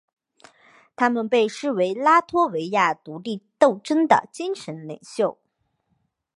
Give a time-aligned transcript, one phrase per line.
[0.95, 5.37] 他们被视为拉脱维亚独立斗争的精神领袖。